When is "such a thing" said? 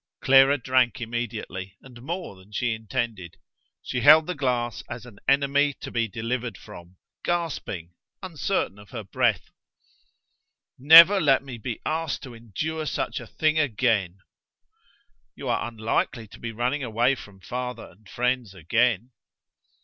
12.87-13.59